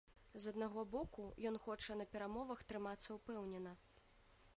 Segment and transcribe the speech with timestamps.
[0.43, 3.75] З аднаго боку, ён хоча на перамовах трымацца ўпэўнена.